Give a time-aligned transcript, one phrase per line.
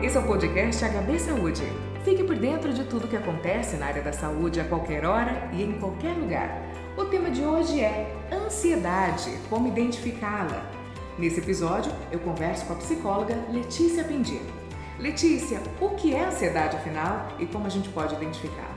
[0.00, 1.62] Esse é o podcast HB Saúde.
[2.04, 5.60] Fique por dentro de tudo que acontece na área da saúde a qualquer hora e
[5.60, 6.62] em qualquer lugar.
[6.96, 10.64] O tema de hoje é ansiedade, como identificá-la.
[11.18, 14.46] Nesse episódio, eu converso com a psicóloga Letícia Pendino.
[15.00, 18.76] Letícia, o que é ansiedade afinal e como a gente pode identificá-la?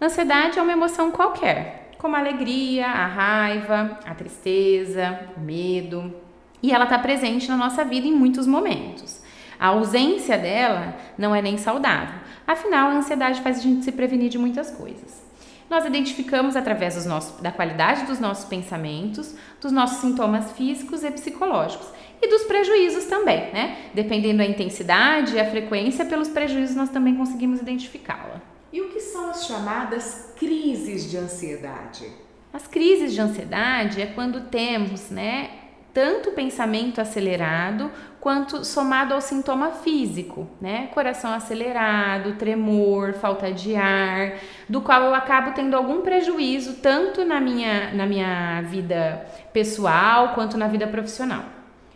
[0.00, 6.14] Ansiedade é uma emoção qualquer, como a alegria, a raiva, a tristeza, o medo,
[6.62, 9.19] e ela está presente na nossa vida em muitos momentos.
[9.60, 12.18] A ausência dela não é nem saudável.
[12.46, 15.22] Afinal, a ansiedade faz a gente se prevenir de muitas coisas.
[15.68, 21.86] Nós identificamos através nossos, da qualidade dos nossos pensamentos, dos nossos sintomas físicos e psicológicos
[22.22, 23.90] e dos prejuízos também, né?
[23.94, 28.40] Dependendo da intensidade e a frequência, pelos prejuízos nós também conseguimos identificá-la.
[28.72, 32.06] E o que são as chamadas crises de ansiedade?
[32.52, 35.50] As crises de ansiedade é quando temos, né,
[35.92, 40.88] tanto pensamento acelerado quanto somado ao sintoma físico, né?
[40.88, 44.34] Coração acelerado, tremor, falta de ar,
[44.68, 50.58] do qual eu acabo tendo algum prejuízo tanto na minha, na minha vida pessoal quanto
[50.58, 51.44] na vida profissional.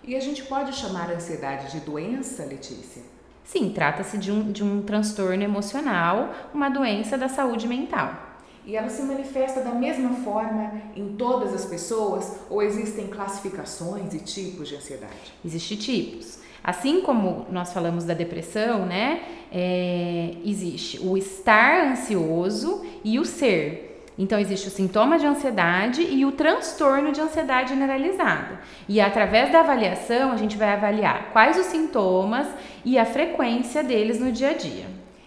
[0.02, 3.02] E a gente pode chamar a ansiedade de doença, Letícia?
[3.42, 8.33] Sim, trata-se de um, de um transtorno emocional, uma doença da saúde mental.
[8.66, 14.20] E ela se manifesta da mesma forma em todas as pessoas ou existem classificações e
[14.20, 15.34] tipos de ansiedade?
[15.44, 16.38] Existem tipos.
[16.62, 19.22] Assim como nós falamos da depressão, né?
[19.52, 23.90] É, existe o estar ansioso e o ser.
[24.16, 28.60] Então, existe o sintoma de ansiedade e o transtorno de ansiedade generalizada.
[28.88, 32.46] E através da avaliação, a gente vai avaliar quais os sintomas
[32.84, 34.86] e a frequência deles no dia a dia.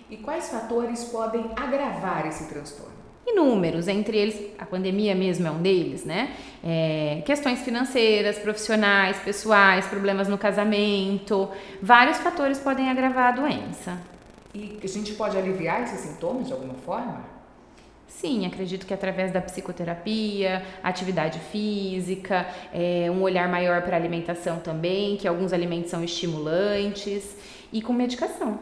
[0.10, 3.07] E quais fatores podem agravar esse transtorno?
[3.28, 6.34] Inúmeros, entre eles a pandemia mesmo é um deles, né?
[6.64, 11.50] É, questões financeiras, profissionais, pessoais, problemas no casamento,
[11.82, 14.02] vários fatores podem agravar a doença.
[14.56, 17.38] E a gente pode aliviar esses sintomas de alguma forma?
[18.08, 24.60] Sim, acredito que através da psicoterapia, atividade física, é, um olhar maior para a alimentação
[24.60, 27.36] também, que alguns alimentos são estimulantes,
[27.72, 28.60] e com medicação.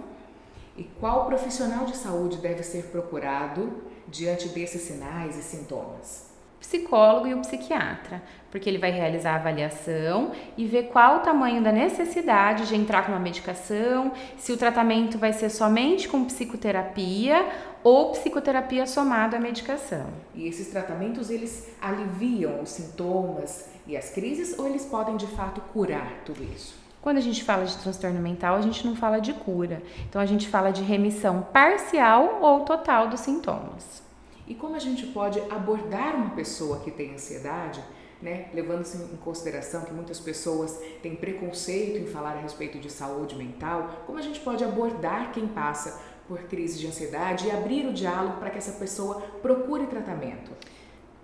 [0.78, 6.36] E qual profissional de saúde deve ser procurado diante desses sinais e sintomas?
[6.66, 11.63] psicólogo e o psiquiatra, porque ele vai realizar a avaliação e ver qual o tamanho
[11.63, 17.47] da necessidade de entrar com uma medicação, se o tratamento vai ser somente com psicoterapia
[17.84, 20.07] ou psicoterapia somada à medicação.
[20.34, 25.62] E esses tratamentos eles aliviam os sintomas e as crises ou eles podem de fato
[25.72, 26.84] curar tudo isso?
[27.05, 29.79] Quando a gente fala de transtorno mental, a gente não fala de cura.
[30.09, 34.01] Então a gente fala de remissão parcial ou total dos sintomas.
[34.47, 37.79] E como a gente pode abordar uma pessoa que tem ansiedade,
[38.19, 43.35] né, levando-se em consideração que muitas pessoas têm preconceito em falar a respeito de saúde
[43.35, 47.94] mental, como a gente pode abordar quem passa por crise de ansiedade e abrir o
[47.94, 50.49] diálogo para que essa pessoa procure tratamento?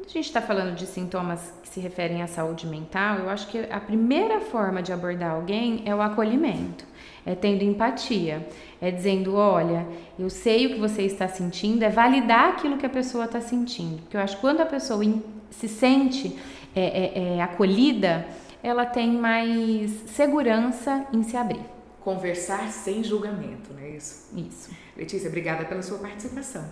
[0.02, 3.48] Quando a gente está falando de sintomas que se referem à saúde mental, eu acho
[3.48, 6.86] que a primeira forma de abordar alguém é o acolhimento,
[7.24, 8.48] é tendo empatia,
[8.82, 9.86] é dizendo: olha,
[10.18, 14.02] eu sei o que você está sentindo, é validar aquilo que a pessoa está sentindo.
[14.02, 15.04] Porque eu acho que quando a pessoa
[15.52, 16.36] se sente
[16.76, 18.26] é, é, é, acolhida,
[18.64, 21.64] ela tem mais segurança em se abrir.
[22.00, 24.36] Conversar sem julgamento, não é isso?
[24.36, 24.72] Isso.
[24.98, 26.66] Letícia, obrigada pela sua participação.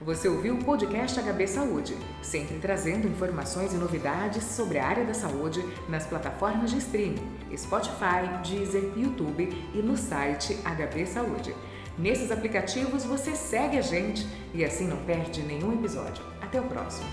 [0.00, 5.14] Você ouviu o podcast HB Saúde, sempre trazendo informações e novidades sobre a área da
[5.14, 7.24] saúde nas plataformas de streaming,
[7.56, 11.54] Spotify, Deezer, YouTube e no site HB Saúde.
[11.96, 16.24] Nesses aplicativos você segue a gente e assim não perde nenhum episódio.
[16.40, 17.06] Até o próximo!